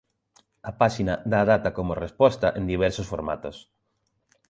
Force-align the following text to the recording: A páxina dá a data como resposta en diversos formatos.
A 0.69 0.71
páxina 0.81 1.13
dá 1.31 1.39
a 1.43 1.49
data 1.53 1.69
como 1.77 1.99
resposta 2.05 2.47
en 2.59 2.63
diversos 2.73 3.09
formatos. 3.13 3.55